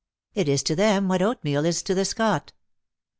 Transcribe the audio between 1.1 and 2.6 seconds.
oat meal is to the Scot."